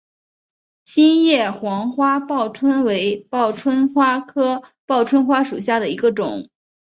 [0.85, 6.49] 心叶黄花报春为报春花科报春花属下的一个种。